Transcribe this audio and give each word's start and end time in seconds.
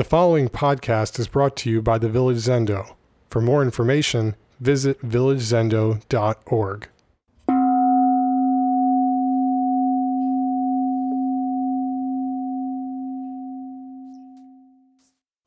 The 0.00 0.04
following 0.04 0.48
podcast 0.48 1.18
is 1.18 1.28
brought 1.28 1.56
to 1.58 1.68
you 1.68 1.82
by 1.82 1.98
the 1.98 2.08
Village 2.08 2.38
Zendo. 2.38 2.94
For 3.28 3.42
more 3.42 3.62
information, 3.62 4.34
visit 4.58 4.98
villagezendo.org. 5.02 6.88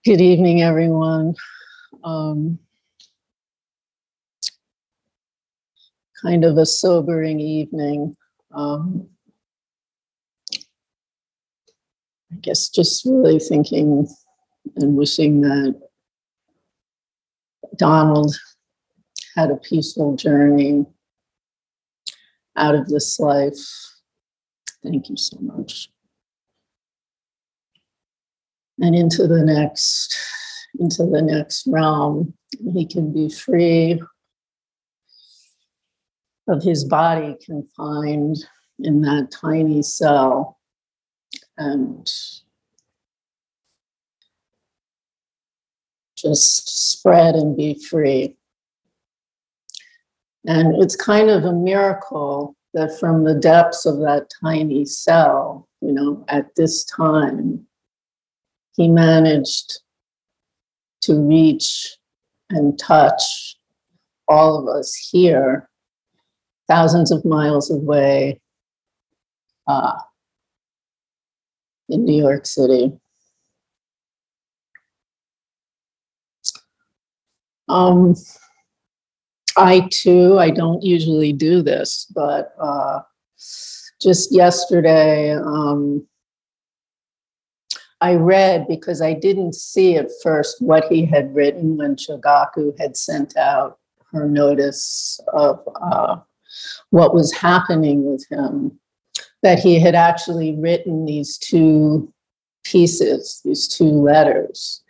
Good 0.06 0.22
evening, 0.22 0.62
everyone. 0.62 1.34
Um, 2.04 2.60
kind 6.22 6.46
of 6.46 6.60
a 6.60 6.68
sobering 6.68 7.40
evening. 7.40 8.16
Um, 8.52 9.10
I 12.32 12.36
guess 12.40 12.70
just 12.70 13.04
really 13.04 13.40
thinking 13.40 14.08
and 14.76 14.96
wishing 14.96 15.42
that 15.42 15.80
Donald 17.76 18.36
had 19.36 19.50
a 19.50 19.58
peaceful 19.58 20.16
journey 20.16 20.86
out 22.56 22.76
of 22.76 22.88
this 22.88 23.20
life. 23.20 23.58
Thank 24.84 25.10
you 25.10 25.18
so 25.18 25.38
much. 25.40 25.90
And 28.80 28.96
into 28.96 29.28
the 29.28 29.44
next, 29.44 30.16
into 30.80 31.06
the 31.06 31.22
next 31.22 31.66
realm. 31.68 32.34
He 32.74 32.86
can 32.86 33.12
be 33.12 33.30
free 33.30 34.02
of 36.48 36.62
his 36.62 36.84
body 36.84 37.38
confined 37.44 38.38
in 38.80 39.02
that 39.02 39.32
tiny 39.32 39.82
cell 39.82 40.60
and 41.58 42.12
just 46.24 46.92
spread 46.92 47.36
and 47.36 47.56
be 47.56 47.80
free. 47.90 48.36
And 50.46 50.82
it's 50.82 50.96
kind 50.96 51.30
of 51.30 51.46
a 51.46 51.54
miracle 51.54 52.56
that 52.74 53.00
from 53.00 53.24
the 53.24 53.36
depths 53.36 53.86
of 53.86 54.00
that 54.00 54.28
tiny 54.44 54.86
cell, 54.86 55.68
you 55.82 55.92
know, 55.92 56.26
at 56.28 56.56
this 56.56 56.84
time, 56.86 57.66
he 58.76 58.88
managed 58.88 59.80
to 61.02 61.20
reach 61.20 61.98
and 62.50 62.78
touch 62.80 63.58
all 64.28 64.58
of 64.58 64.68
us 64.68 64.96
here, 64.96 65.70
thousands 66.68 67.12
of 67.12 67.26
miles 67.26 67.70
away 67.70 68.40
uh, 69.68 69.94
in 71.90 72.06
New 72.06 72.22
York 72.22 72.46
City. 72.46 72.92
Um, 77.70 78.16
I 79.58 79.88
too, 79.92 80.40
I 80.40 80.50
don't 80.50 80.84
usually 80.84 81.32
do 81.32 81.62
this, 81.62 82.12
but 82.14 82.54
uh, 82.60 83.02
just 84.02 84.34
yesterday, 84.34 85.32
um, 85.32 86.06
I 88.02 88.16
read 88.16 88.68
because 88.68 89.02
I 89.02 89.14
didn't 89.14 89.56
see 89.56 89.96
at 89.96 90.10
first 90.22 90.58
what 90.62 90.92
he 90.92 91.06
had 91.06 91.34
written 91.34 91.78
when 91.78 91.96
Shogaku 91.96 92.78
had 92.78 92.98
sent 92.98 93.38
out 93.38 93.80
her 94.12 94.28
notice 94.28 95.20
of 95.32 95.62
uh, 95.82 96.18
what 96.90 97.14
was 97.14 97.32
happening 97.32 98.04
with 98.04 98.26
him, 98.30 98.78
that 99.42 99.60
he 99.60 99.80
had 99.80 99.96
actually 99.96 100.56
written 100.56 101.06
these 101.06 101.38
two 101.38 102.12
pieces, 102.64 103.42
these 103.46 103.68
two 103.68 103.86
letters. 103.86 104.83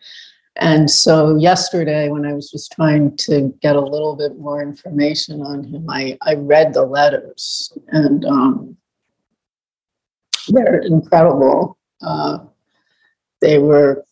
And 0.58 0.90
so 0.90 1.36
yesterday, 1.36 2.10
when 2.10 2.26
I 2.26 2.34
was 2.34 2.52
just 2.52 2.72
trying 2.74 3.18
to 3.18 3.54
get 3.62 3.76
a 3.76 3.82
little 3.82 4.16
bit 4.16 4.38
more 4.38 4.62
information 4.62 5.42
on 5.42 5.64
him, 5.64 5.90
I, 5.90 6.18
I 6.22 6.36
read 6.36 6.74
the 6.74 6.86
letters 6.86 7.76
and 7.88 8.24
um, 8.26 8.78
they're 10.50 10.82
incredible. 10.82 11.78
Uh, 12.02 12.40
they 13.42 13.58
were, 13.58 14.06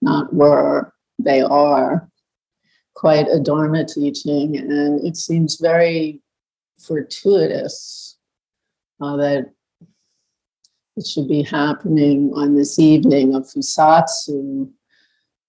not 0.00 0.32
were, 0.32 0.94
they 1.18 1.40
are 1.40 2.08
quite 2.94 3.26
a 3.28 3.40
Dharma 3.40 3.84
teaching. 3.84 4.56
And 4.56 5.04
it 5.04 5.16
seems 5.16 5.58
very 5.60 6.22
fortuitous 6.78 8.18
uh, 9.00 9.16
that 9.16 9.50
it 10.96 11.06
should 11.06 11.26
be 11.26 11.42
happening 11.42 12.32
on 12.36 12.54
this 12.54 12.78
evening 12.78 13.34
of 13.34 13.44
Fusatsu 13.44 14.70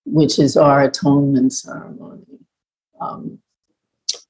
which 0.05 0.39
is 0.39 0.57
our 0.57 0.83
atonement 0.83 1.53
ceremony, 1.53 2.39
um, 2.99 3.39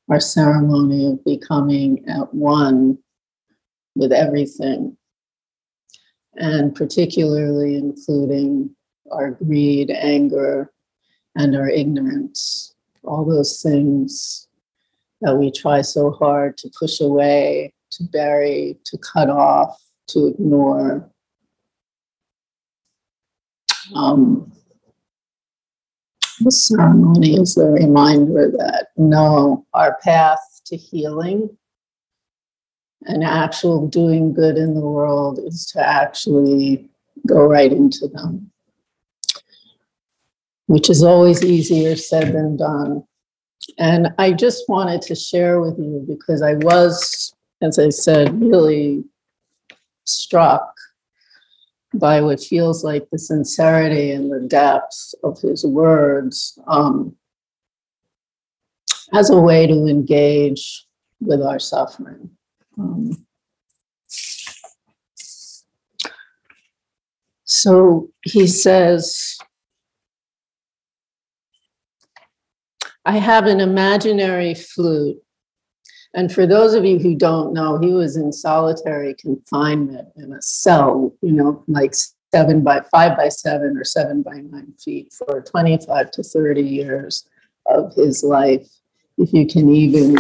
our 0.10 0.20
ceremony 0.20 1.08
of 1.08 1.24
becoming 1.24 2.04
at 2.08 2.34
one 2.34 2.98
with 3.96 4.12
everything, 4.12 4.98
and 6.36 6.76
particularly 6.76 7.76
including 7.78 8.76
our 9.12 9.32
greed, 9.32 9.92
anger, 9.92 10.72
and 11.36 11.56
our 11.56 11.70
ignorance, 11.70 12.74
all 13.04 13.26
those 13.26 13.62
things 13.62 14.48
that 15.22 15.36
we 15.36 15.52
try 15.52 15.82
so 15.82 16.12
hard 16.12 16.58
to 16.58 16.70
push 16.78 17.00
away, 17.00 17.74
to 17.92 18.04
bury, 18.04 18.78
to 18.86 18.98
cut 18.98 19.30
off, 19.30 19.80
to 20.08 20.28
ignore. 20.28 21.10
Um, 23.96 24.52
the 26.40 26.52
ceremony 26.52 27.36
is 27.36 27.58
a 27.58 27.66
reminder 27.66 28.52
that 28.58 28.88
no, 28.98 29.66
our 29.74 29.98
path 30.04 30.62
to 30.66 30.78
healing 30.78 31.50
and 33.06 33.24
actual 33.24 33.88
doing 33.88 34.34
good 34.34 34.58
in 34.58 34.74
the 34.74 34.82
world 34.82 35.40
is 35.40 35.66
to 35.68 35.86
actually 35.86 36.90
go 37.28 37.46
right 37.46 37.72
into 37.72 38.08
them, 38.08 38.52
which 40.68 40.90
is 40.90 41.04
always 41.04 41.44
easier 41.44 41.96
said 41.96 42.34
than 42.34 42.58
done. 42.58 43.04
And 43.78 44.10
I 44.18 44.34
just 44.34 44.68
wanted 44.68 45.02
to 45.04 45.16
share 45.16 45.62
with 45.62 45.78
you 45.78 46.04
because 46.08 46.42
I 46.42 46.56
was, 46.56 47.34
as 47.62 47.80
I 47.80 47.90
said, 47.90 48.42
really 48.42 49.04
struck 50.06 50.73
by 51.94 52.22
what 52.22 52.40
feels 52.40 52.84
like 52.84 53.10
the 53.10 53.20
sincerity 53.20 54.12
and 54.12 54.32
the 54.32 54.48
depth 54.48 55.14
of 55.24 55.40
his 55.40 55.66
words 55.66 56.58
um, 56.68 57.16
as 59.14 59.30
a 59.30 59.40
way 59.40 59.68
to 59.68 59.86
engage 59.86 60.86
with 61.22 61.42
our 61.42 61.60
suffering. 61.60 62.30
Um, 62.78 63.26
so 67.44 68.10
he 68.24 68.48
says, 68.48 69.38
I 73.06 73.18
have 73.18 73.46
an 73.46 73.60
imaginary 73.60 74.56
flute 74.56 75.23
and 76.14 76.32
for 76.32 76.46
those 76.46 76.74
of 76.74 76.86
you 76.86 77.00
who 77.00 77.16
don't 77.16 77.54
know, 77.54 77.80
he 77.80 77.92
was 77.92 78.18
in 78.18 78.32
solitary 78.32 79.16
confinement 79.16 80.10
in 80.16 80.32
a 80.34 80.42
cell, 80.42 81.14
you 81.22 81.32
know, 81.32 81.64
like 81.68 81.96
seven 82.34 82.64
by 82.64 82.82
five 82.92 83.18
by 83.18 83.30
seven 83.30 83.76
or 83.78 83.84
seven 83.84 84.22
by 84.22 84.36
nine 84.36 84.74
feet 84.84 85.12
for 85.14 85.42
25 85.42 86.12
to 86.12 86.24
30 86.24 86.62
years 86.62 87.28
of 87.66 87.94
his 87.96 88.24
life, 88.24 88.68
if 89.18 89.34
you 89.34 89.48
can 89.48 89.70
even 89.70 90.18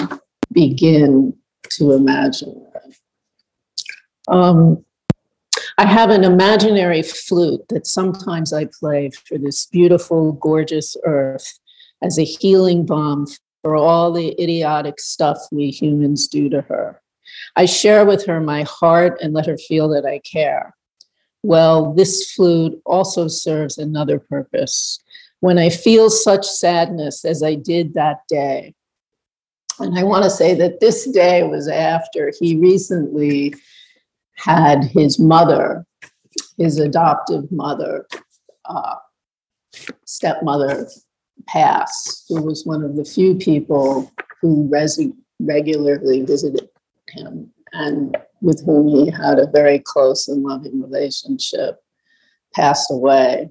begin 0.52 1.36
to 1.70 1.92
imagine 1.92 2.66
that. 2.74 4.34
Um, 4.34 4.84
I 5.78 5.86
have 5.86 6.10
an 6.10 6.24
imaginary 6.24 7.04
flute 7.04 7.68
that 7.70 7.86
sometimes 7.86 8.54
I 8.54 8.68
play 8.80 9.12
for 9.12 9.38
this 9.38 9.68
beautiful, 9.68 10.34
gorgeous 10.34 10.96
earth 11.04 11.60
as 12.02 12.18
a 12.18 12.24
healing 12.24 12.86
balm 12.86 13.28
for 13.64 13.76
all 13.76 14.12
the 14.12 14.40
idiotic 14.42 15.00
stuff 15.00 15.38
we 15.52 15.72
humans 15.72 16.28
do 16.28 16.50
to 16.50 16.62
her. 16.62 17.02
I 17.56 17.66
share 17.66 18.06
with 18.06 18.26
her 18.26 18.40
my 18.40 18.64
heart 18.64 19.20
and 19.22 19.34
let 19.34 19.48
her 19.48 19.58
feel 19.58 19.88
that 19.90 20.06
I 20.06 20.20
care. 20.20 20.76
Well, 21.44 21.94
this 21.94 22.32
flute 22.34 22.80
also 22.86 23.28
serves 23.28 23.78
another 23.78 24.20
purpose. 24.20 25.00
When 25.40 25.58
I 25.58 25.70
feel 25.70 26.10
such 26.10 26.46
sadness 26.46 27.26
as 27.26 27.42
I 27.42 27.56
did 27.56 27.94
that 27.94 28.20
day, 28.28 28.76
and 29.80 29.98
I 29.98 30.04
want 30.04 30.24
to 30.24 30.30
say 30.30 30.54
that 30.56 30.80
this 30.80 31.10
day 31.10 31.44
was 31.44 31.68
after 31.68 32.32
he 32.40 32.58
recently 32.58 33.56
had 34.36 34.84
his 34.84 35.20
mother, 35.20 35.86
his 36.58 36.80
adoptive 36.80 37.52
mother, 37.52 38.08
uh, 38.66 38.96
stepmother, 40.06 40.88
pass, 41.48 42.26
who 42.28 42.42
was 42.42 42.66
one 42.66 42.84
of 42.84 42.96
the 42.96 43.06
few 43.06 43.36
people 43.36 44.12
who 44.42 44.68
res- 44.70 45.00
regularly 45.40 46.24
visited 46.24 46.70
him 47.10 47.52
and 47.74 48.18
with 48.42 48.64
whom 48.66 48.88
he 48.88 49.10
had 49.10 49.40
a 49.40 49.48
very 49.48 49.80
close 49.80 50.28
and 50.28 50.44
loving 50.44 50.82
relationship, 50.82 51.82
passed 52.54 52.92
away. 52.92 53.50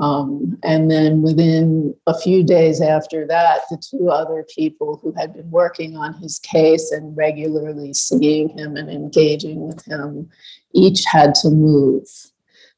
Um, 0.00 0.58
and 0.62 0.90
then 0.90 1.22
within 1.22 1.94
a 2.06 2.16
few 2.16 2.44
days 2.44 2.80
after 2.80 3.26
that, 3.26 3.62
the 3.70 3.76
two 3.76 4.08
other 4.08 4.46
people 4.54 5.00
who 5.02 5.12
had 5.12 5.32
been 5.32 5.50
working 5.50 5.96
on 5.96 6.14
his 6.14 6.38
case 6.38 6.92
and 6.92 7.16
regularly 7.16 7.92
seeing 7.92 8.48
him 8.50 8.76
and 8.76 8.88
engaging 8.88 9.66
with 9.66 9.84
him 9.84 10.30
each 10.74 11.04
had 11.04 11.34
to 11.36 11.50
move. 11.50 12.06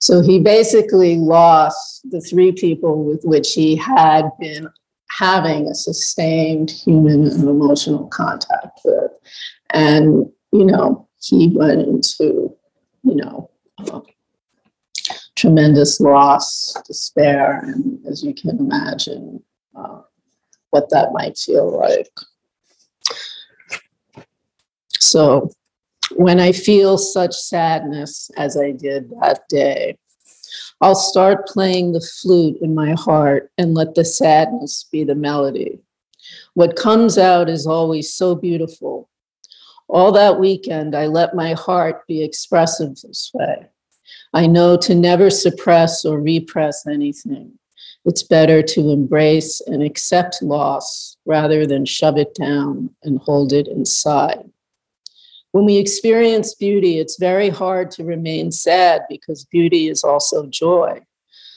So 0.02 0.20
he 0.20 0.40
basically 0.40 1.14
lost 1.14 2.10
the 2.10 2.20
three 2.20 2.50
people 2.50 3.04
with 3.04 3.22
which 3.22 3.52
he 3.52 3.76
had 3.76 4.28
been 4.40 4.69
having 5.10 5.69
a 5.69 5.76
sustained 5.76 6.72
human 6.72 7.28
and 7.28 7.49
emotional 7.49 8.08
contact 8.08 8.81
with. 8.84 9.12
And, 9.70 10.28
you 10.50 10.64
know, 10.64 11.06
he 11.20 11.52
went 11.54 11.82
into, 11.82 12.52
you 13.04 13.14
know, 13.14 13.49
tremendous 15.37 16.00
loss, 16.00 16.75
despair, 16.84 17.60
and 17.60 18.05
as 18.05 18.25
you 18.25 18.34
can 18.34 18.58
imagine, 18.58 19.40
uh, 19.76 20.00
what 20.70 20.90
that 20.90 21.12
might 21.12 21.38
feel 21.38 21.78
like. 21.78 22.10
So, 24.98 25.52
when 26.16 26.40
I 26.40 26.52
feel 26.52 26.98
such 26.98 27.34
sadness 27.34 28.30
as 28.36 28.56
I 28.56 28.72
did 28.72 29.10
that 29.20 29.48
day, 29.48 29.98
I'll 30.80 30.94
start 30.94 31.46
playing 31.46 31.92
the 31.92 32.00
flute 32.00 32.58
in 32.60 32.74
my 32.74 32.92
heart 32.92 33.50
and 33.58 33.74
let 33.74 33.94
the 33.94 34.04
sadness 34.04 34.86
be 34.90 35.04
the 35.04 35.14
melody. 35.14 35.78
What 36.54 36.76
comes 36.76 37.18
out 37.18 37.48
is 37.48 37.66
always 37.66 38.12
so 38.12 38.34
beautiful. 38.34 39.08
All 39.88 40.12
that 40.12 40.38
weekend, 40.38 40.94
I 40.94 41.06
let 41.06 41.34
my 41.34 41.52
heart 41.52 42.06
be 42.06 42.22
expressive 42.22 42.96
this 42.96 43.30
way. 43.34 43.66
I 44.34 44.46
know 44.46 44.76
to 44.78 44.94
never 44.94 45.30
suppress 45.30 46.04
or 46.04 46.20
repress 46.20 46.86
anything. 46.86 47.58
It's 48.04 48.22
better 48.22 48.62
to 48.62 48.90
embrace 48.90 49.60
and 49.66 49.82
accept 49.82 50.42
loss 50.42 51.16
rather 51.24 51.66
than 51.66 51.84
shove 51.84 52.18
it 52.18 52.34
down 52.34 52.90
and 53.02 53.18
hold 53.18 53.52
it 53.52 53.68
inside. 53.68 54.50
When 55.52 55.64
we 55.64 55.76
experience 55.76 56.54
beauty, 56.54 56.99
it's 56.99 57.19
very 57.19 57.49
hard 57.49 57.90
to 57.93 58.04
remain 58.04 58.50
sad 58.50 59.02
because 59.08 59.44
beauty 59.44 59.88
is 59.88 60.02
also 60.02 60.46
joy. 60.46 61.00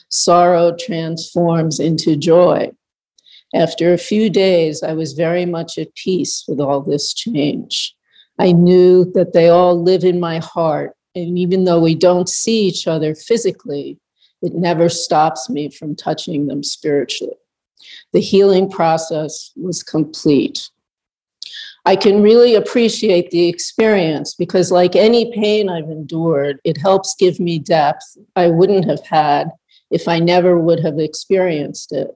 Sorrow 0.08 0.76
transforms 0.76 1.80
into 1.80 2.16
joy. 2.16 2.72
After 3.54 3.92
a 3.92 3.98
few 3.98 4.30
days, 4.30 4.82
I 4.82 4.92
was 4.92 5.14
very 5.14 5.46
much 5.46 5.78
at 5.78 5.94
peace 5.94 6.44
with 6.46 6.60
all 6.60 6.82
this 6.82 7.14
change. 7.14 7.94
I 8.38 8.52
knew 8.52 9.10
that 9.14 9.32
they 9.32 9.48
all 9.48 9.82
live 9.82 10.04
in 10.04 10.20
my 10.20 10.38
heart 10.38 10.96
and 11.16 11.38
even 11.38 11.64
though 11.64 11.80
we 11.80 11.94
don't 11.94 12.28
see 12.28 12.66
each 12.66 12.86
other 12.86 13.14
physically, 13.14 13.98
it 14.42 14.54
never 14.54 14.90
stops 14.90 15.48
me 15.48 15.70
from 15.70 15.96
touching 15.96 16.46
them 16.46 16.62
spiritually. 16.62 17.36
The 18.12 18.20
healing 18.20 18.70
process 18.70 19.50
was 19.56 19.82
complete. 19.82 20.68
I 21.86 21.94
can 21.94 22.20
really 22.20 22.56
appreciate 22.56 23.30
the 23.30 23.46
experience 23.46 24.34
because, 24.34 24.72
like 24.72 24.96
any 24.96 25.32
pain 25.32 25.68
I've 25.68 25.88
endured, 25.88 26.58
it 26.64 26.76
helps 26.76 27.14
give 27.16 27.38
me 27.38 27.60
depth 27.60 28.18
I 28.34 28.48
wouldn't 28.48 28.84
have 28.86 29.06
had 29.06 29.52
if 29.92 30.08
I 30.08 30.18
never 30.18 30.58
would 30.58 30.80
have 30.80 30.98
experienced 30.98 31.92
it. 31.92 32.08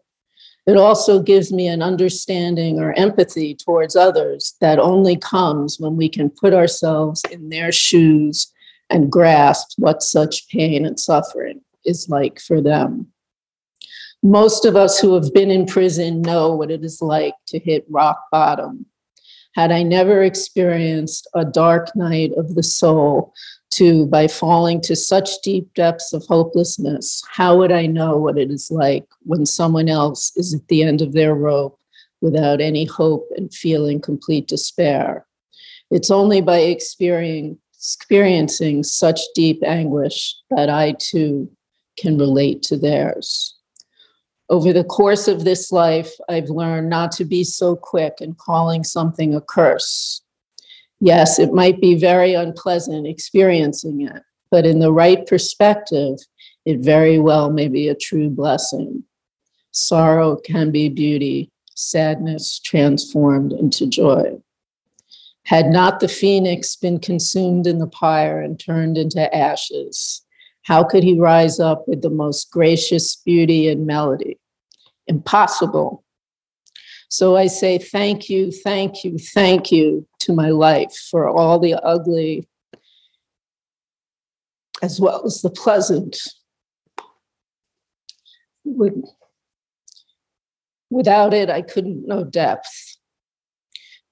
It 0.66 0.76
also 0.76 1.22
gives 1.22 1.52
me 1.52 1.68
an 1.68 1.82
understanding 1.82 2.80
or 2.80 2.92
empathy 2.94 3.54
towards 3.54 3.94
others 3.94 4.56
that 4.60 4.80
only 4.80 5.16
comes 5.16 5.78
when 5.78 5.96
we 5.96 6.08
can 6.08 6.30
put 6.30 6.52
ourselves 6.52 7.22
in 7.30 7.48
their 7.48 7.70
shoes 7.70 8.52
and 8.90 9.10
grasp 9.10 9.78
what 9.78 10.02
such 10.02 10.48
pain 10.48 10.84
and 10.84 10.98
suffering 10.98 11.60
is 11.84 12.08
like 12.08 12.40
for 12.40 12.60
them. 12.60 13.06
Most 14.22 14.64
of 14.64 14.74
us 14.74 14.98
who 14.98 15.14
have 15.14 15.32
been 15.32 15.50
in 15.50 15.64
prison 15.64 16.22
know 16.22 16.54
what 16.54 16.72
it 16.72 16.84
is 16.84 17.00
like 17.00 17.34
to 17.46 17.60
hit 17.60 17.86
rock 17.88 18.24
bottom. 18.32 18.86
Had 19.54 19.72
I 19.72 19.82
never 19.82 20.22
experienced 20.22 21.26
a 21.34 21.44
dark 21.44 21.94
night 21.96 22.32
of 22.36 22.54
the 22.54 22.62
soul, 22.62 23.34
to 23.72 24.06
by 24.06 24.26
falling 24.26 24.80
to 24.82 24.96
such 24.96 25.40
deep 25.42 25.72
depths 25.74 26.12
of 26.12 26.24
hopelessness, 26.26 27.22
how 27.30 27.56
would 27.58 27.70
I 27.72 27.86
know 27.86 28.16
what 28.16 28.36
it 28.36 28.50
is 28.50 28.70
like 28.70 29.06
when 29.22 29.46
someone 29.46 29.88
else 29.88 30.36
is 30.36 30.52
at 30.54 30.66
the 30.68 30.82
end 30.82 31.00
of 31.00 31.12
their 31.12 31.34
rope 31.34 31.78
without 32.20 32.60
any 32.60 32.84
hope 32.84 33.28
and 33.36 33.52
feeling 33.54 34.00
complete 34.00 34.48
despair? 34.48 35.24
It's 35.90 36.10
only 36.10 36.40
by 36.40 36.58
experiencing 36.60 37.58
such 38.82 39.20
deep 39.34 39.62
anguish 39.64 40.36
that 40.50 40.68
I 40.68 40.96
too 40.98 41.50
can 41.96 42.18
relate 42.18 42.62
to 42.64 42.76
theirs. 42.76 43.56
Over 44.50 44.72
the 44.72 44.82
course 44.82 45.28
of 45.28 45.44
this 45.44 45.70
life, 45.70 46.10
I've 46.28 46.50
learned 46.50 46.90
not 46.90 47.12
to 47.12 47.24
be 47.24 47.44
so 47.44 47.76
quick 47.76 48.14
in 48.20 48.34
calling 48.34 48.82
something 48.82 49.32
a 49.32 49.40
curse. 49.40 50.22
Yes, 50.98 51.38
it 51.38 51.54
might 51.54 51.80
be 51.80 51.94
very 51.94 52.34
unpleasant 52.34 53.06
experiencing 53.06 54.00
it, 54.02 54.22
but 54.50 54.66
in 54.66 54.80
the 54.80 54.92
right 54.92 55.24
perspective, 55.24 56.18
it 56.66 56.80
very 56.80 57.20
well 57.20 57.50
may 57.50 57.68
be 57.68 57.88
a 57.88 57.94
true 57.94 58.28
blessing. 58.28 59.04
Sorrow 59.70 60.34
can 60.34 60.72
be 60.72 60.88
beauty, 60.88 61.52
sadness 61.76 62.58
transformed 62.58 63.52
into 63.52 63.86
joy. 63.86 64.36
Had 65.44 65.66
not 65.66 66.00
the 66.00 66.08
phoenix 66.08 66.74
been 66.74 66.98
consumed 66.98 67.68
in 67.68 67.78
the 67.78 67.86
pyre 67.86 68.40
and 68.40 68.58
turned 68.58 68.98
into 68.98 69.32
ashes, 69.32 70.22
how 70.70 70.84
could 70.84 71.02
he 71.02 71.18
rise 71.18 71.58
up 71.58 71.88
with 71.88 72.00
the 72.00 72.10
most 72.10 72.52
gracious 72.52 73.16
beauty 73.16 73.68
and 73.68 73.88
melody? 73.88 74.38
Impossible. 75.08 76.04
So 77.08 77.36
I 77.36 77.48
say 77.48 77.76
thank 77.76 78.30
you, 78.30 78.52
thank 78.52 79.02
you, 79.02 79.18
thank 79.18 79.72
you 79.72 80.06
to 80.20 80.32
my 80.32 80.50
life 80.50 80.94
for 81.10 81.28
all 81.28 81.58
the 81.58 81.74
ugly 81.74 82.46
as 84.80 85.00
well 85.00 85.26
as 85.26 85.42
the 85.42 85.50
pleasant. 85.50 86.16
Without 90.88 91.34
it, 91.34 91.50
I 91.50 91.62
couldn't 91.62 92.06
know 92.06 92.22
depth. 92.22 92.96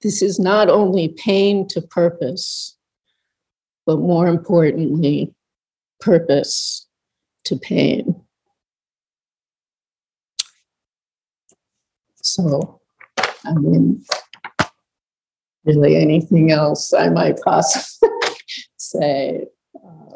This 0.01 0.21
is 0.21 0.39
not 0.39 0.67
only 0.67 1.07
pain 1.07 1.69
to 1.69 1.81
purpose, 1.81 2.75
but 3.85 3.99
more 3.99 4.27
importantly, 4.27 5.33
purpose 5.99 6.87
to 7.45 7.57
pain. 7.57 8.15
So, 12.21 12.79
I 13.45 13.53
mean, 13.53 14.03
really 15.65 15.95
anything 15.95 16.51
else 16.51 16.93
I 16.93 17.09
might 17.09 17.39
possibly 17.41 18.09
say 18.77 19.45
uh, 19.75 20.15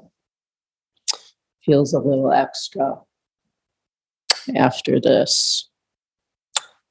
feels 1.64 1.94
a 1.94 2.00
little 2.00 2.32
extra 2.32 3.00
after 4.56 5.00
this. 5.00 5.70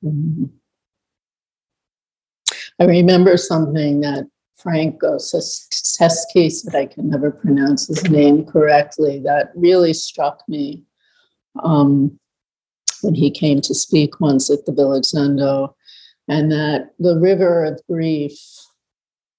Mm-hmm. 0.05 0.45
I 2.81 2.85
remember 2.85 3.37
something 3.37 4.01
that 4.01 4.27
Frank 4.63 5.01
Seski 5.01 6.51
said, 6.51 6.75
I 6.75 6.87
can 6.87 7.11
never 7.11 7.31
pronounce 7.31 7.89
his 7.89 8.09
name 8.09 8.47
correctly, 8.47 9.19
that 9.21 9.51
really 9.57 9.93
struck 9.93 10.43
me 10.49 10.85
um, 11.63 12.19
when 13.03 13.15
he 13.15 13.31
came 13.31 13.61
to 13.63 13.75
speak 13.75 14.21
once 14.21 14.51
at 14.51 14.65
the 14.65 14.73
Village 14.73 15.05
Zendo, 15.05 15.75
and 16.29 16.53
that 16.53 16.91
the 17.01 17.19
river 17.19 17.65
of 17.65 17.83
grief 17.91 18.39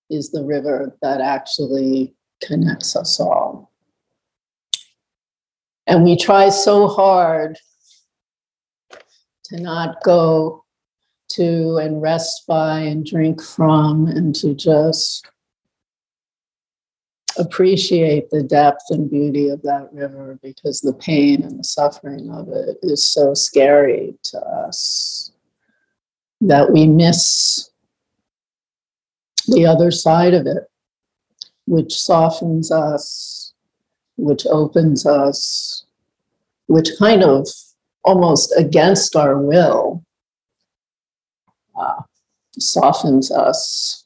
is 0.09 0.31
the 0.31 0.43
river 0.43 0.97
that 1.01 1.21
actually 1.21 2.13
connects 2.41 2.95
us 2.95 3.19
all. 3.19 3.71
And 5.87 6.03
we 6.03 6.17
try 6.17 6.49
so 6.49 6.87
hard 6.87 7.57
to 9.45 9.59
not 9.59 10.03
go 10.03 10.62
to 11.35 11.77
and 11.77 12.01
rest 12.01 12.45
by 12.47 12.79
and 12.79 13.05
drink 13.05 13.41
from 13.41 14.07
and 14.07 14.35
to 14.35 14.53
just 14.53 15.27
appreciate 17.37 18.29
the 18.29 18.43
depth 18.43 18.83
and 18.89 19.09
beauty 19.09 19.49
of 19.49 19.61
that 19.63 19.89
river 19.91 20.37
because 20.43 20.81
the 20.81 20.93
pain 20.93 21.43
and 21.43 21.59
the 21.59 21.63
suffering 21.63 22.29
of 22.31 22.49
it 22.49 22.77
is 22.83 23.03
so 23.03 23.33
scary 23.33 24.15
to 24.23 24.39
us 24.39 25.31
that 26.41 26.71
we 26.71 26.85
miss 26.85 27.71
the 29.47 29.65
other 29.65 29.91
side 29.91 30.33
of 30.33 30.45
it, 30.45 30.69
which 31.65 31.93
softens 31.93 32.71
us, 32.71 33.53
which 34.17 34.45
opens 34.47 35.05
us, 35.05 35.85
which 36.67 36.89
kind 36.99 37.23
of 37.23 37.47
almost 38.03 38.53
against 38.57 39.15
our 39.15 39.37
will 39.37 40.03
uh, 41.75 42.01
softens 42.59 43.31
us 43.31 44.05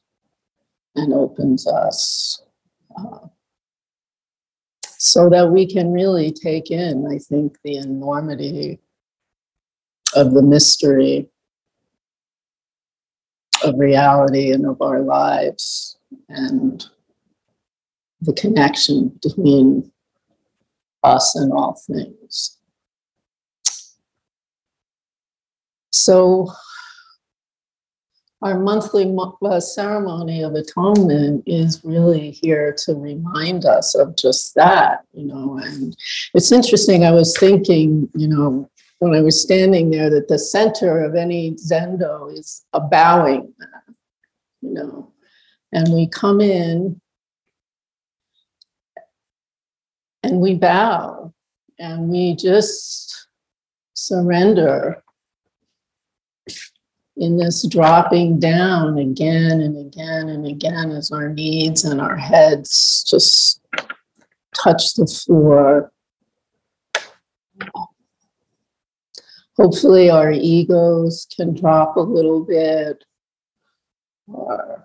and 0.94 1.12
opens 1.12 1.66
us 1.66 2.42
uh, 2.98 3.26
so 4.98 5.28
that 5.30 5.50
we 5.50 5.66
can 5.66 5.92
really 5.92 6.32
take 6.32 6.70
in, 6.70 7.06
I 7.06 7.18
think, 7.18 7.56
the 7.62 7.76
enormity 7.76 8.80
of 10.14 10.32
the 10.32 10.42
mystery 10.42 11.28
of 13.62 13.78
reality 13.78 14.52
and 14.52 14.66
of 14.66 14.80
our 14.80 15.00
lives 15.00 15.98
and 16.28 16.84
the 18.20 18.32
connection 18.32 19.18
between 19.22 19.90
us 21.02 21.36
and 21.36 21.52
all 21.52 21.80
things. 21.86 22.56
So, 25.90 26.52
our 28.42 28.58
monthly 28.58 29.04
mo- 29.04 29.36
uh, 29.42 29.58
ceremony 29.58 30.42
of 30.42 30.54
atonement 30.54 31.42
is 31.46 31.80
really 31.84 32.30
here 32.30 32.74
to 32.84 32.94
remind 32.94 33.64
us 33.64 33.94
of 33.94 34.16
just 34.16 34.54
that, 34.54 35.00
you 35.12 35.24
know. 35.24 35.58
And 35.62 35.96
it's 36.34 36.52
interesting, 36.52 37.04
I 37.04 37.10
was 37.10 37.36
thinking, 37.36 38.08
you 38.14 38.28
know, 38.28 38.70
when 39.00 39.14
I 39.14 39.20
was 39.20 39.40
standing 39.40 39.90
there, 39.90 40.10
that 40.10 40.28
the 40.28 40.38
center 40.38 41.02
of 41.02 41.14
any 41.14 41.52
zendo 41.54 42.32
is 42.32 42.64
a 42.72 42.80
bowing, 42.80 43.52
you 44.60 44.72
know. 44.72 45.12
And 45.72 45.92
we 45.92 46.06
come 46.06 46.40
in 46.40 47.00
and 50.22 50.40
we 50.40 50.54
bow 50.54 51.32
and 51.78 52.08
we 52.08 52.34
just 52.34 53.28
surrender 53.94 55.02
in 57.18 57.36
this 57.36 57.66
dropping 57.66 58.38
down 58.38 58.98
again 58.98 59.60
and 59.60 59.76
again 59.76 60.28
and 60.28 60.46
again 60.46 60.90
as 60.90 61.10
our 61.10 61.28
needs 61.28 61.84
and 61.84 62.00
our 62.00 62.16
heads 62.16 63.04
just 63.08 63.60
touch 64.54 64.94
the 64.94 65.06
floor. 65.06 65.92
Hopefully, 69.56 70.08
our 70.08 70.30
egos 70.30 71.26
can 71.34 71.54
drop 71.54 71.96
a 71.96 72.00
little 72.00 72.44
bit. 72.44 73.04
Our 74.32 74.84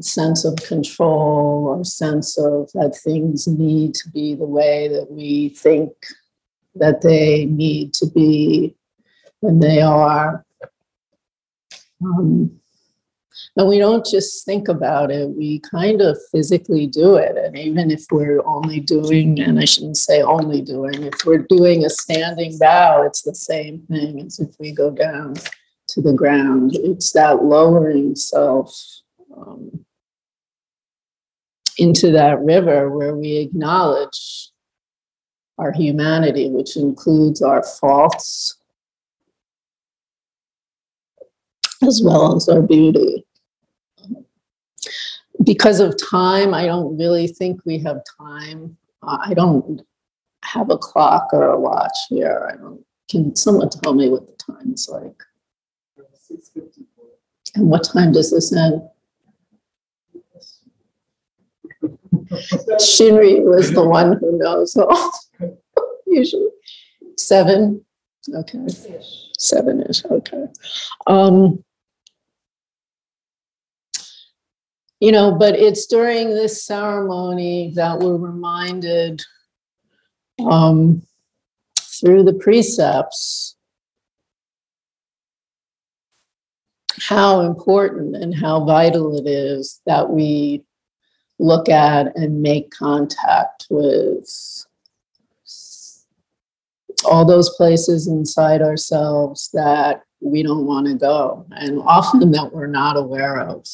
sense 0.00 0.44
of 0.44 0.54
control 0.56 1.74
our 1.76 1.84
sense 1.84 2.38
of 2.38 2.70
that 2.72 2.96
things 3.02 3.48
need 3.48 3.94
to 3.94 4.08
be 4.10 4.34
the 4.34 4.46
way 4.46 4.86
that 4.86 5.10
we 5.10 5.48
think 5.48 5.90
that 6.76 7.00
they 7.02 7.46
need 7.46 7.92
to 7.92 8.06
be 8.06 8.76
they 9.42 9.80
are. 9.80 10.44
Um, 12.04 12.58
and 13.56 13.68
we 13.68 13.78
don't 13.78 14.06
just 14.06 14.44
think 14.44 14.68
about 14.68 15.10
it, 15.10 15.28
we 15.30 15.60
kind 15.60 16.00
of 16.00 16.16
physically 16.30 16.86
do 16.86 17.16
it. 17.16 17.36
And 17.36 17.58
even 17.58 17.90
if 17.90 18.04
we're 18.10 18.44
only 18.46 18.80
doing, 18.80 19.40
and 19.40 19.58
I 19.58 19.64
shouldn't 19.64 19.96
say 19.96 20.22
only 20.22 20.60
doing, 20.60 21.02
if 21.02 21.24
we're 21.24 21.46
doing 21.48 21.84
a 21.84 21.90
standing 21.90 22.56
bow, 22.58 23.02
it's 23.02 23.22
the 23.22 23.34
same 23.34 23.80
thing 23.90 24.20
as 24.26 24.38
if 24.38 24.50
we 24.60 24.72
go 24.72 24.90
down 24.90 25.34
to 25.88 26.02
the 26.02 26.12
ground. 26.12 26.72
It's 26.74 27.12
that 27.12 27.42
lowering 27.42 28.14
self 28.14 28.72
um, 29.36 29.84
into 31.78 32.10
that 32.12 32.40
river 32.40 32.90
where 32.90 33.16
we 33.16 33.38
acknowledge 33.38 34.50
our 35.58 35.72
humanity, 35.72 36.48
which 36.48 36.76
includes 36.76 37.42
our 37.42 37.62
faults 37.62 38.57
as 41.86 42.02
well 42.02 42.36
as 42.36 42.48
our 42.48 42.62
beauty. 42.62 43.24
Because 45.44 45.80
of 45.80 45.96
time, 45.96 46.52
I 46.52 46.66
don't 46.66 46.98
really 46.98 47.28
think 47.28 47.60
we 47.64 47.78
have 47.80 48.02
time. 48.18 48.76
Uh, 49.02 49.18
I 49.24 49.34
don't 49.34 49.82
have 50.42 50.70
a 50.70 50.78
clock 50.78 51.28
or 51.32 51.44
a 51.44 51.58
watch 51.58 51.96
here. 52.08 52.50
I 52.52 52.56
don't. 52.56 52.84
Can 53.08 53.34
someone 53.36 53.70
tell 53.70 53.94
me 53.94 54.08
what 54.08 54.26
the 54.26 54.34
time 54.34 54.72
is 54.72 54.88
like? 54.88 55.22
And 57.54 57.68
what 57.68 57.84
time 57.84 58.12
does 58.12 58.30
this 58.30 58.52
end? 58.54 58.82
Shinri 62.78 63.42
was 63.42 63.72
the 63.72 63.86
one 63.86 64.18
who 64.18 64.36
knows 64.38 64.76
all. 64.76 65.12
Usually 66.06 66.48
seven. 67.16 67.84
Okay, 68.34 68.66
seven 69.38 69.82
is 69.82 70.04
okay. 70.10 70.46
Um, 71.06 71.64
you 75.00 75.12
know, 75.12 75.32
but 75.32 75.54
it's 75.54 75.86
during 75.86 76.30
this 76.30 76.64
ceremony 76.64 77.72
that 77.76 77.98
we're 77.98 78.16
reminded 78.16 79.22
um, 80.48 81.02
through 81.78 82.24
the 82.24 82.34
precepts 82.34 83.56
how 87.00 87.40
important 87.40 88.16
and 88.16 88.34
how 88.34 88.64
vital 88.64 89.16
it 89.16 89.28
is 89.28 89.80
that 89.86 90.10
we 90.10 90.62
look 91.38 91.68
at 91.68 92.16
and 92.16 92.42
make 92.42 92.70
contact 92.70 93.66
with 93.70 94.28
all 97.04 97.24
those 97.24 97.50
places 97.50 98.08
inside 98.08 98.60
ourselves 98.60 99.48
that 99.52 100.02
we 100.20 100.42
don't 100.42 100.66
want 100.66 100.86
to 100.86 100.94
go 100.94 101.46
and 101.52 101.80
often 101.82 102.32
that 102.32 102.52
we're 102.52 102.66
not 102.66 102.96
aware 102.96 103.40
of. 103.40 103.64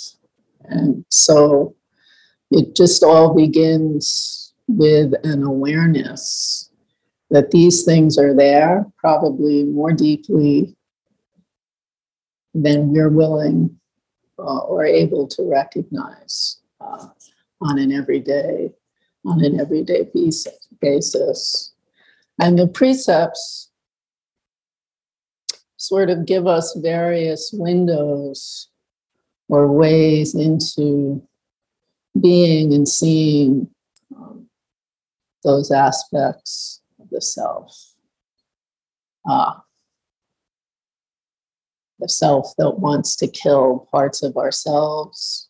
And 0.65 1.05
so 1.09 1.75
it 2.51 2.75
just 2.75 3.03
all 3.03 3.35
begins 3.35 4.55
with 4.69 5.13
an 5.25 5.43
awareness 5.43 6.71
that 7.31 7.51
these 7.51 7.85
things 7.85 8.19
are 8.19 8.35
there, 8.35 8.87
probably 8.99 9.65
more 9.65 9.93
deeply 9.93 10.77
than 12.55 12.91
we're 12.91 13.11
willing 13.11 13.79
uh, 14.39 14.59
or 14.61 14.85
able 14.85 15.27
to 15.27 15.43
recognize 15.43 16.61
uh, 16.81 17.09
on 17.61 17.79
an 17.79 17.93
everyday 17.93 18.71
on 19.27 19.43
an 19.43 19.59
everyday 19.59 20.07
basis. 20.13 20.69
basis. 20.81 21.73
And 22.41 22.59
the 22.59 22.67
precepts 22.67 23.71
sort 25.77 26.11
of 26.11 26.27
give 26.27 26.47
us 26.47 26.77
various 26.83 27.51
windows 27.53 28.69
or 29.49 29.73
ways 29.73 30.35
into 30.35 31.23
being 32.21 32.73
and 32.73 32.89
seeing 32.89 33.69
um, 34.17 34.49
those 35.43 35.71
aspects 35.71 36.81
of 37.01 37.09
the 37.11 37.21
self. 37.21 37.95
Ah, 39.27 39.63
the 41.99 42.09
self 42.09 42.55
that 42.59 42.79
wants 42.79 43.17
to 43.17 43.29
kill 43.29 43.89
parts 43.91 44.23
of 44.23 44.37
ourselves, 44.37 45.49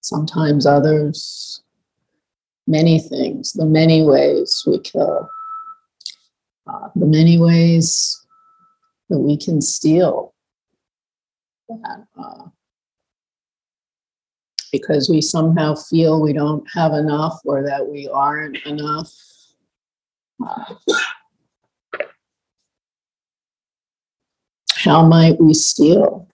sometimes 0.00 0.66
others, 0.66 1.62
many 2.66 2.98
things, 2.98 3.52
the 3.52 3.66
many 3.66 4.02
ways 4.02 4.62
we 4.66 4.78
kill, 4.80 5.28
uh, 6.66 6.88
the 6.96 7.06
many 7.06 7.38
ways 7.38 8.20
that 9.08 9.18
we 9.18 9.36
can 9.36 9.60
steal 9.60 10.33
that 11.68 12.06
uh, 12.18 12.48
because 14.72 15.08
we 15.08 15.20
somehow 15.20 15.74
feel 15.74 16.20
we 16.20 16.32
don't 16.32 16.66
have 16.74 16.92
enough 16.94 17.38
or 17.44 17.62
that 17.62 17.86
we 17.86 18.08
aren't 18.08 18.56
enough. 18.66 19.12
Uh, 20.44 20.74
how 24.74 25.06
might 25.06 25.40
we 25.40 25.54
steal? 25.54 26.28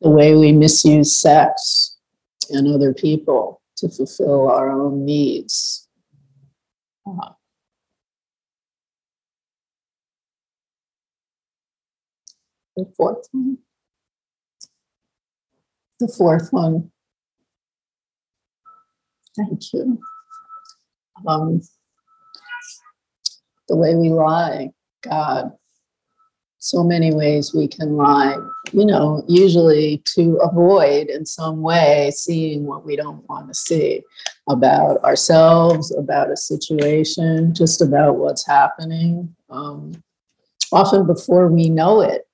The 0.00 0.10
way 0.10 0.34
we 0.34 0.52
misuse 0.52 1.16
sex 1.16 1.96
and 2.50 2.68
other 2.68 2.92
people 2.92 3.62
to 3.76 3.88
fulfill 3.88 4.50
our 4.50 4.70
own 4.70 5.04
needs. 5.04 5.88
Uh, 7.06 7.30
the 12.76 12.92
fourth 12.96 13.26
one. 13.32 13.58
The 15.98 16.08
fourth 16.08 16.48
one. 16.52 16.90
Thank 19.36 19.72
you. 19.72 19.98
Um, 21.26 21.60
the 23.68 23.76
way 23.76 23.94
we 23.94 24.10
lie, 24.10 24.70
God. 25.02 25.52
So 26.58 26.82
many 26.82 27.14
ways 27.14 27.54
we 27.54 27.68
can 27.68 27.96
lie, 27.96 28.36
you 28.72 28.84
know, 28.84 29.24
usually 29.28 30.02
to 30.14 30.36
avoid 30.42 31.08
in 31.08 31.24
some 31.24 31.62
way 31.62 32.10
seeing 32.12 32.64
what 32.64 32.84
we 32.84 32.96
don't 32.96 33.26
want 33.28 33.48
to 33.48 33.54
see 33.54 34.02
about 34.48 35.02
ourselves, 35.04 35.94
about 35.94 36.30
a 36.30 36.36
situation, 36.36 37.54
just 37.54 37.80
about 37.80 38.16
what's 38.16 38.44
happening. 38.44 39.34
Um, 39.48 40.02
often 40.72 41.06
before 41.06 41.48
we 41.48 41.68
know 41.68 42.00
it, 42.00 42.25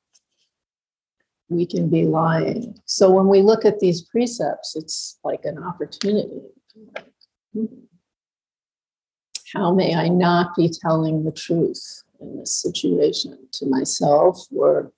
we 1.52 1.66
can 1.66 1.88
be 1.88 2.04
lying. 2.04 2.78
So 2.86 3.10
when 3.10 3.28
we 3.28 3.42
look 3.42 3.64
at 3.64 3.80
these 3.80 4.02
precepts, 4.02 4.76
it's 4.76 5.18
like 5.24 5.44
an 5.44 5.62
opportunity. 5.62 6.40
How 9.52 9.72
may 9.74 9.94
I 9.94 10.08
not 10.08 10.56
be 10.56 10.70
telling 10.70 11.24
the 11.24 11.32
truth 11.32 12.02
in 12.20 12.38
this 12.38 12.54
situation 12.54 13.36
to 13.52 13.66
myself 13.66 14.46
or 14.50 14.92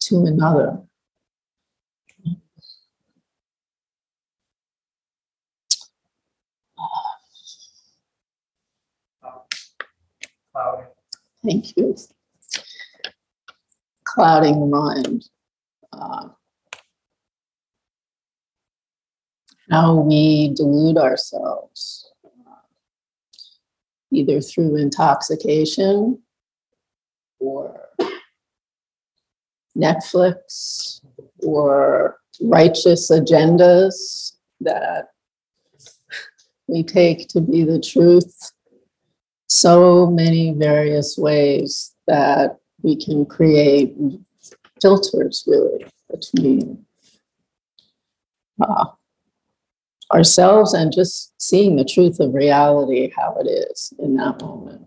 to 0.00 0.24
another? 0.24 0.82
clouding. 10.52 10.86
Thank 11.44 11.76
you. 11.76 11.96
Clouding 14.04 14.60
the 14.60 14.66
mind. 14.66 15.24
Uh, 15.92 16.28
how 19.70 19.94
we 19.94 20.52
delude 20.54 20.98
ourselves, 20.98 22.12
uh, 22.24 22.54
either 24.12 24.40
through 24.40 24.76
intoxication 24.76 26.20
or 27.38 27.88
Netflix 29.76 31.00
or 31.42 32.18
righteous 32.40 33.10
agendas 33.10 34.32
that 34.60 35.08
we 36.66 36.82
take 36.82 37.28
to 37.28 37.40
be 37.40 37.64
the 37.64 37.80
truth. 37.80 38.52
So 39.48 40.08
many 40.08 40.52
various 40.52 41.16
ways 41.18 41.94
that 42.06 42.58
we 42.82 42.96
can 42.96 43.26
create 43.26 43.94
filters 44.80 45.44
really 45.46 45.86
between 46.10 46.84
uh, 48.60 48.86
ourselves 50.12 50.74
and 50.74 50.92
just 50.92 51.32
seeing 51.40 51.76
the 51.76 51.84
truth 51.84 52.20
of 52.20 52.34
reality 52.34 53.12
how 53.16 53.36
it 53.40 53.48
is 53.48 53.92
in 53.98 54.16
that 54.16 54.40
moment 54.40 54.86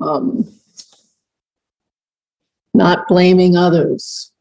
um, 0.00 0.46
not 2.72 3.06
blaming 3.08 3.56
others 3.56 4.32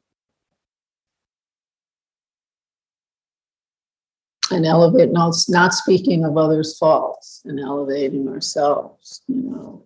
and 4.51 4.65
elevate, 4.65 5.11
no, 5.11 5.29
it's 5.29 5.49
not 5.49 5.73
speaking 5.73 6.25
of 6.25 6.37
others' 6.37 6.77
faults 6.77 7.41
and 7.45 7.59
elevating 7.59 8.27
ourselves, 8.27 9.21
you 9.27 9.41
know. 9.41 9.85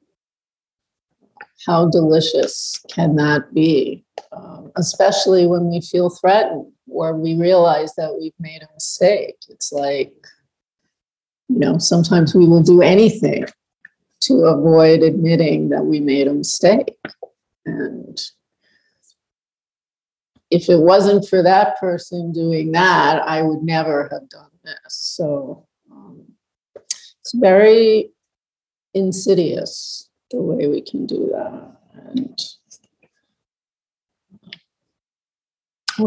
How 1.67 1.89
delicious 1.89 2.81
can 2.89 3.17
that 3.17 3.53
be? 3.53 4.05
Um, 4.31 4.71
especially 4.77 5.45
when 5.47 5.69
we 5.69 5.81
feel 5.81 6.09
threatened 6.09 6.71
or 6.89 7.17
we 7.17 7.35
realize 7.35 7.93
that 7.95 8.17
we've 8.17 8.39
made 8.39 8.61
a 8.63 8.73
mistake. 8.73 9.35
It's 9.49 9.73
like, 9.73 10.13
you 11.49 11.59
know, 11.59 11.77
sometimes 11.77 12.33
we 12.33 12.47
will 12.47 12.63
do 12.63 12.81
anything 12.81 13.45
to 14.21 14.33
avoid 14.45 15.03
admitting 15.03 15.67
that 15.69 15.83
we 15.83 15.99
made 15.99 16.29
a 16.29 16.33
mistake. 16.33 16.95
And 17.65 18.17
if 20.49 20.69
it 20.69 20.79
wasn't 20.79 21.27
for 21.27 21.43
that 21.43 21.77
person 21.79 22.31
doing 22.31 22.71
that, 22.71 23.21
I 23.27 23.41
would 23.41 23.61
never 23.61 24.03
have 24.09 24.29
done 24.29 24.51
this. 24.63 24.77
So 24.87 25.67
um, 25.91 26.23
it's 26.75 27.33
very 27.33 28.11
insidious 28.93 30.06
the 30.31 30.41
way 30.41 30.67
we 30.67 30.81
can 30.81 31.05
do 31.05 31.29
that. 31.33 31.77
And 32.09 32.39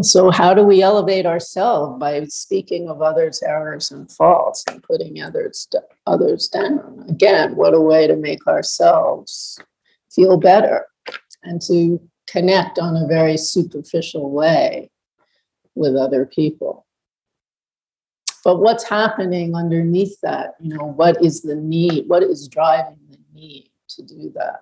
so, 0.02 0.30
how 0.30 0.54
do 0.54 0.62
we 0.62 0.82
elevate 0.82 1.26
ourselves 1.26 1.98
by 1.98 2.24
speaking 2.26 2.88
of 2.88 3.02
others' 3.02 3.42
errors 3.42 3.90
and 3.90 4.10
faults 4.10 4.64
and 4.68 4.82
putting 4.82 5.20
others 5.20 5.66
others 6.06 6.48
down? 6.48 7.04
Again, 7.08 7.56
what 7.56 7.74
a 7.74 7.80
way 7.80 8.06
to 8.06 8.16
make 8.16 8.46
ourselves 8.46 9.58
feel 10.10 10.36
better 10.36 10.86
and 11.42 11.60
to 11.62 12.00
connect 12.28 12.78
on 12.78 12.96
a 12.96 13.08
very 13.08 13.36
superficial 13.36 14.30
way 14.30 14.90
with 15.74 15.96
other 15.96 16.24
people. 16.24 16.86
But 18.44 18.60
what's 18.60 18.88
happening 18.88 19.56
underneath 19.56 20.16
that? 20.22 20.54
You 20.60 20.76
know, 20.76 20.84
what 20.84 21.22
is 21.22 21.42
the 21.42 21.56
need? 21.56 22.08
What 22.08 22.22
is 22.22 22.48
driving 22.48 22.98
the 23.10 23.18
need 23.34 23.69
to 23.96 24.02
do 24.02 24.32
that? 24.34 24.60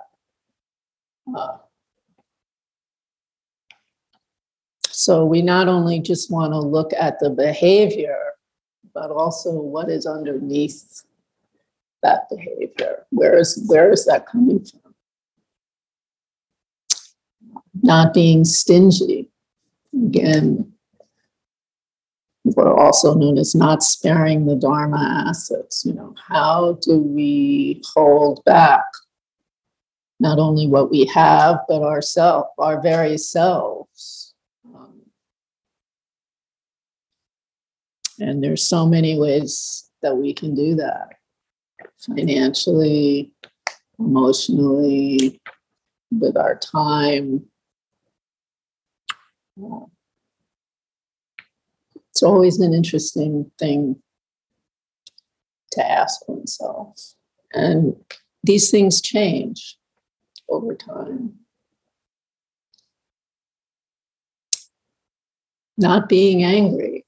Uh, 1.36 1.58
so 4.88 5.24
we 5.24 5.42
not 5.42 5.68
only 5.68 6.00
just 6.00 6.30
want 6.30 6.52
to 6.52 6.58
look 6.58 6.92
at 6.98 7.18
the 7.20 7.30
behavior, 7.30 8.32
but 8.94 9.10
also 9.10 9.52
what 9.52 9.88
is 9.90 10.06
underneath 10.06 11.02
that 12.02 12.28
behavior. 12.28 13.04
Where 13.10 13.36
is 13.36 13.64
where 13.68 13.92
is 13.92 14.06
that 14.06 14.26
coming 14.26 14.64
from? 14.64 14.88
not 17.82 18.14
being 18.14 18.44
stingy. 18.44 19.28
Again, 19.94 20.72
we're 22.44 22.74
also 22.74 23.14
known 23.14 23.38
as 23.38 23.54
not 23.54 23.82
sparing 23.82 24.46
the 24.46 24.56
Dharma 24.56 25.24
assets. 25.28 25.84
You 25.84 25.94
know, 25.94 26.14
how 26.28 26.78
do 26.82 26.98
we 26.98 27.82
hold 27.94 28.44
back 28.44 28.84
not 30.20 30.38
only 30.38 30.66
what 30.66 30.90
we 30.90 31.04
have, 31.06 31.60
but 31.68 31.82
ourself, 31.82 32.48
our 32.58 32.80
very 32.80 33.18
selves? 33.18 34.34
Um, 34.74 35.02
and 38.18 38.42
there's 38.42 38.64
so 38.64 38.86
many 38.86 39.18
ways 39.18 39.88
that 40.02 40.16
we 40.16 40.32
can 40.32 40.54
do 40.54 40.74
that 40.76 41.08
financially, 41.98 43.30
emotionally, 43.98 45.40
with 46.10 46.36
our 46.36 46.56
time, 46.56 47.44
it's 52.10 52.22
always 52.22 52.60
an 52.60 52.72
interesting 52.72 53.50
thing 53.58 53.96
to 55.72 55.90
ask 55.90 56.26
oneself. 56.28 57.14
And 57.52 57.94
these 58.42 58.70
things 58.70 59.00
change 59.00 59.76
over 60.48 60.74
time. 60.74 61.34
Not 65.76 66.08
being 66.08 66.42
angry, 66.42 67.04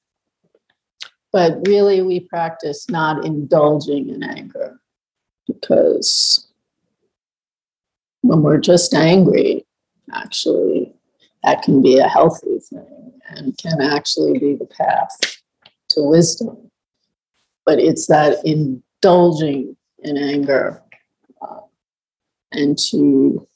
but 1.32 1.66
really 1.66 2.02
we 2.02 2.20
practice 2.20 2.88
not 2.88 3.24
indulging 3.24 4.10
in 4.10 4.22
anger 4.22 4.80
because 5.46 6.46
when 8.22 8.42
we're 8.42 8.58
just 8.58 8.94
angry, 8.94 9.66
actually, 10.12 10.92
that 11.42 11.62
can 11.62 11.82
be 11.82 11.98
a 11.98 12.08
healthy 12.08 12.58
thing 12.58 13.12
and 13.28 13.56
can 13.58 13.80
actually 13.80 14.38
be 14.38 14.54
the 14.54 14.66
path 14.66 15.16
to 15.90 16.02
wisdom. 16.02 16.70
But 17.64 17.78
it's 17.78 18.06
that 18.06 18.38
indulging 18.44 19.76
in 20.00 20.16
anger 20.16 20.82
and 22.52 22.78
to 22.90 23.46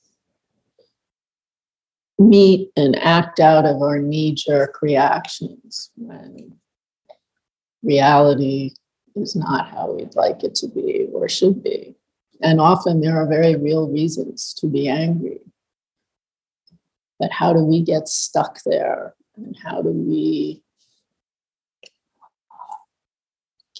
meet 2.18 2.70
and 2.76 2.96
act 2.96 3.40
out 3.40 3.64
of 3.64 3.82
our 3.82 3.98
knee 3.98 4.32
jerk 4.34 4.80
reactions 4.82 5.90
when 5.96 6.54
reality 7.82 8.72
is 9.16 9.34
not 9.34 9.70
how 9.70 9.92
we'd 9.92 10.14
like 10.14 10.44
it 10.44 10.54
to 10.54 10.68
be 10.68 11.08
or 11.12 11.28
should 11.28 11.62
be. 11.62 11.94
And 12.42 12.60
often 12.60 13.00
there 13.00 13.16
are 13.16 13.28
very 13.28 13.56
real 13.56 13.88
reasons 13.88 14.54
to 14.58 14.66
be 14.66 14.88
angry 14.88 15.40
but 17.24 17.32
how 17.32 17.54
do 17.54 17.60
we 17.60 17.80
get 17.80 18.06
stuck 18.06 18.58
there? 18.66 19.14
And 19.38 19.56
how 19.64 19.80
do 19.80 19.88
we 19.88 20.62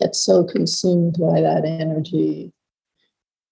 get 0.01 0.17
so 0.17 0.45
consumed 0.45 1.19
by 1.21 1.43
that 1.43 1.67
energy 1.67 2.54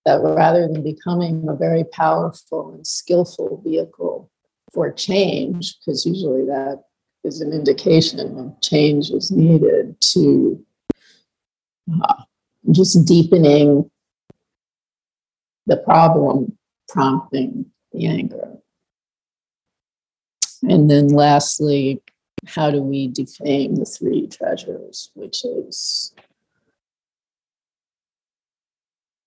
that 0.04 0.20
rather 0.20 0.66
than 0.66 0.82
becoming 0.82 1.48
a 1.48 1.54
very 1.54 1.84
powerful 1.84 2.72
and 2.72 2.86
skillful 2.86 3.62
vehicle 3.64 4.30
for 4.72 4.90
change, 4.90 5.76
because 5.78 6.06
usually 6.06 6.44
that 6.46 6.82
is 7.24 7.40
an 7.40 7.52
indication 7.52 8.20
of 8.38 8.60
change 8.60 9.10
is 9.10 9.30
needed 9.30 10.00
to 10.00 10.64
uh, 12.02 12.22
just 12.70 13.06
deepening 13.06 13.90
the 15.66 15.76
problem 15.76 16.56
prompting 16.88 17.66
the 17.92 18.06
anger. 18.06 18.56
And 20.62 20.90
then 20.90 21.08
lastly, 21.08 22.02
how 22.46 22.70
do 22.70 22.82
we 22.82 23.08
defame 23.08 23.76
the 23.76 23.84
three 23.84 24.26
treasures, 24.26 25.10
which 25.14 25.44
is 25.44 26.12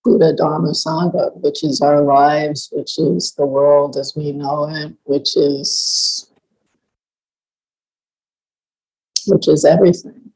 Buddha, 0.06 0.32
Dharma, 0.32 0.70
Sangha, 0.70 1.34
which 1.42 1.64
is 1.64 1.80
our 1.80 2.00
lives, 2.00 2.68
which 2.70 2.96
is 2.96 3.32
the 3.32 3.44
world 3.44 3.96
as 3.96 4.14
we 4.14 4.30
know 4.30 4.68
it, 4.70 4.94
which 5.02 5.36
is 5.36 6.30
which 9.26 9.48
is 9.48 9.64
everything. 9.64 10.30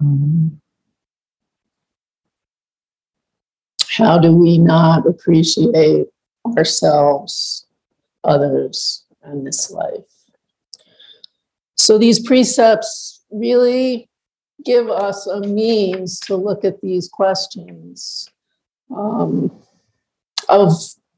Um, 0.00 0.60
How 3.88 4.18
do 4.18 4.32
we 4.32 4.58
not 4.58 5.06
appreciate 5.06 6.06
ourselves, 6.56 7.66
others, 8.24 9.04
and 9.22 9.46
this 9.46 9.70
life? 9.70 10.12
So 11.76 11.96
these 11.96 12.18
precepts 12.18 13.22
really 13.30 14.08
give 14.64 14.88
us 14.90 15.26
a 15.26 15.40
means 15.40 16.20
to 16.20 16.36
look 16.36 16.64
at 16.64 16.80
these 16.80 17.08
questions 17.08 18.28
um, 18.94 19.50
of, 20.48 20.72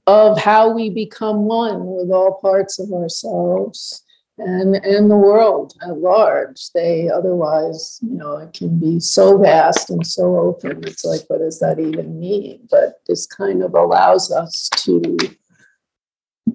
of 0.07 0.39
how 0.39 0.71
we 0.71 0.91
become 0.91 1.45
one 1.45 1.87
with 1.87 2.11
all 2.11 2.39
parts 2.41 2.79
of 2.79 2.93
ourselves 2.93 4.05
and, 4.39 4.77
and 4.77 5.11
the 5.11 5.17
world 5.17 5.75
at 5.83 5.99
large. 5.99 6.71
They 6.75 7.09
otherwise, 7.09 7.99
you 8.03 8.17
know, 8.17 8.37
it 8.39 8.53
can 8.53 8.79
be 8.79 9.01
so 9.01 9.39
vast 9.39 9.91
and 9.91 10.07
so 10.07 10.37
open. 10.37 10.83
It's 10.85 11.05
like, 11.05 11.23
what 11.29 11.39
does 11.39 11.61
that 11.61 11.79
even 11.79 12.19
mean? 12.19 12.67
But 12.71 13.01
this 13.07 13.27
kind 13.27 13.63
of 13.63 13.75
allows 13.75 14.31
us 14.33 14.69
to 14.77 15.17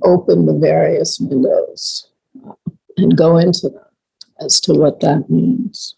open 0.03 0.45
the 0.45 0.57
various 0.57 1.19
windows 1.19 2.09
uh, 2.47 2.53
and 2.97 3.15
go 3.15 3.37
into 3.37 3.69
them 3.69 3.81
as 4.39 4.59
to 4.61 4.73
what 4.73 4.99
that 4.99 5.29
means. 5.29 5.95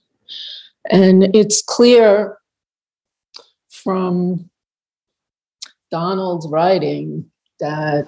And 0.89 1.35
it's 1.35 1.61
clear 1.61 2.37
from 3.69 4.49
Donald's 5.91 6.47
writing 6.47 7.29
that 7.59 8.07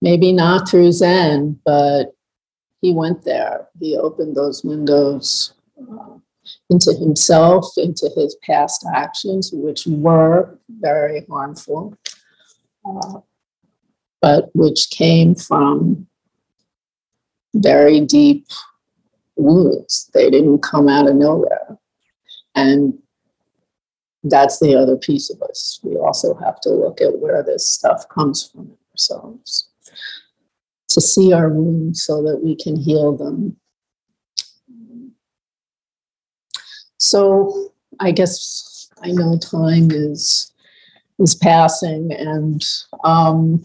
maybe 0.00 0.32
not 0.32 0.68
through 0.68 0.92
Zen, 0.92 1.60
but 1.64 2.14
he 2.80 2.92
went 2.92 3.24
there. 3.24 3.68
He 3.78 3.96
opened 3.96 4.36
those 4.36 4.64
windows 4.64 5.54
uh, 5.80 6.16
into 6.70 6.92
himself, 6.94 7.66
into 7.76 8.10
his 8.16 8.36
past 8.42 8.84
actions, 8.94 9.50
which 9.52 9.86
were 9.86 10.58
very 10.68 11.24
harmful, 11.30 11.96
uh, 12.84 13.20
but 14.20 14.50
which 14.54 14.90
came 14.90 15.34
from 15.34 16.06
very 17.54 18.00
deep 18.00 18.46
wounds. 19.36 20.10
They 20.14 20.30
didn't 20.30 20.60
come 20.60 20.88
out 20.88 21.08
of 21.08 21.16
nowhere. 21.16 21.78
And 22.54 22.98
that's 24.24 24.60
the 24.60 24.74
other 24.74 24.96
piece 24.96 25.30
of 25.30 25.42
us. 25.42 25.80
We 25.82 25.96
also 25.96 26.34
have 26.34 26.60
to 26.60 26.70
look 26.70 27.00
at 27.00 27.18
where 27.18 27.42
this 27.42 27.68
stuff 27.68 28.08
comes 28.08 28.48
from 28.48 28.66
in 28.66 28.76
ourselves 28.92 29.68
to 30.88 31.00
see 31.00 31.32
our 31.32 31.48
wounds 31.48 32.04
so 32.04 32.22
that 32.22 32.40
we 32.42 32.54
can 32.54 32.76
heal 32.76 33.16
them. 33.16 33.56
So 36.98 37.72
I 37.98 38.12
guess 38.12 38.90
I 39.02 39.10
know 39.10 39.38
time 39.38 39.90
is 39.90 40.52
is 41.18 41.34
passing 41.34 42.12
and 42.12 42.64
um, 43.04 43.64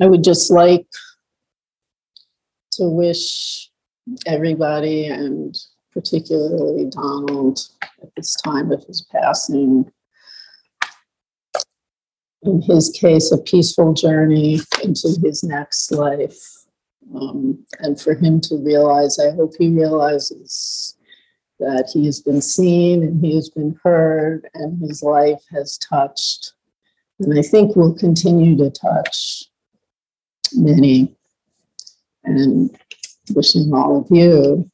I 0.00 0.06
would 0.06 0.24
just 0.24 0.50
like 0.50 0.86
to 2.72 2.84
wish 2.88 3.70
everybody 4.26 5.06
and 5.06 5.56
particularly 5.92 6.86
Donald 6.86 7.60
at 8.02 8.10
this 8.16 8.34
time 8.34 8.72
of 8.72 8.84
his 8.84 9.06
passing. 9.12 9.90
In 12.42 12.60
his 12.60 12.90
case, 12.90 13.32
a 13.32 13.38
peaceful 13.38 13.94
journey 13.94 14.60
into 14.82 15.08
his 15.22 15.42
next 15.42 15.90
life. 15.90 16.38
Um, 17.14 17.64
and 17.78 18.00
for 18.00 18.14
him 18.14 18.40
to 18.42 18.56
realize, 18.56 19.18
I 19.18 19.30
hope 19.30 19.52
he 19.58 19.70
realizes 19.70 20.96
that 21.60 21.90
he 21.92 22.04
has 22.06 22.20
been 22.20 22.42
seen 22.42 23.02
and 23.02 23.24
he 23.24 23.34
has 23.36 23.48
been 23.48 23.78
heard 23.82 24.48
and 24.54 24.80
his 24.80 25.02
life 25.02 25.42
has 25.52 25.78
touched. 25.78 26.52
And 27.20 27.38
I 27.38 27.42
think 27.42 27.76
will 27.76 27.94
continue 27.94 28.56
to 28.58 28.70
touch 28.70 29.44
many. 30.52 31.14
And 32.24 32.76
wishing 33.30 33.72
all 33.72 34.00
of 34.00 34.06
you 34.10 34.70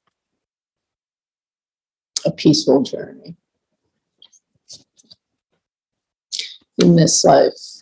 a 2.24 2.30
peaceful 2.30 2.82
journey. 2.82 3.36
In 6.78 6.96
this 6.96 7.24
life 7.24 7.79